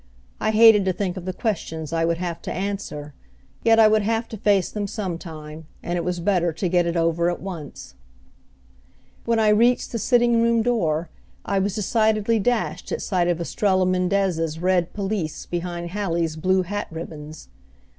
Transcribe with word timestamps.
I 0.39 0.49
hated 0.49 0.83
to 0.85 0.93
think 0.93 1.15
of 1.15 1.25
the 1.25 1.31
questions 1.31 1.93
I 1.93 2.05
would 2.05 2.17
have 2.17 2.41
to 2.41 2.51
answer; 2.51 3.13
yet 3.63 3.77
I 3.77 3.87
would 3.87 4.01
have 4.01 4.27
to 4.29 4.35
face 4.37 4.71
them 4.71 4.87
sometime, 4.87 5.67
and 5.83 5.95
it 5.95 6.03
was 6.03 6.19
better 6.19 6.51
to 6.51 6.67
get 6.67 6.87
it 6.87 6.97
over 6.97 7.29
at 7.29 7.39
once. 7.39 7.93
When 9.25 9.37
I 9.37 9.49
reached 9.49 9.91
the 9.91 9.99
sitting 9.99 10.41
room 10.41 10.63
door 10.63 11.11
I 11.45 11.59
was 11.59 11.75
decidedly 11.75 12.39
dashed 12.39 12.91
at 12.91 13.03
sight 13.03 13.27
of 13.27 13.39
Estrella 13.39 13.85
Mendez's 13.85 14.57
red 14.57 14.91
pelisse 14.95 15.45
behind 15.45 15.91
Hallie's 15.91 16.35
blue 16.35 16.63
hat 16.63 16.87
ribbons. 16.89 17.49